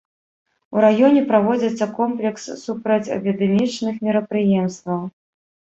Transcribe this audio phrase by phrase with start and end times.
[0.77, 4.99] У раёне праводзіцца комплекс супрацьэпідэмічных мерапрыемстваў.